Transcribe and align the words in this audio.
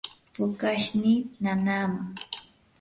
pukashnii 0.33 1.19
nanaaman. 1.43 2.07